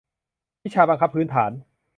[0.63, 1.51] วิชาบังคับพื้นฐาน